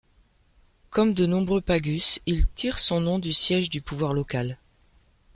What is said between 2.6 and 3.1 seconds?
son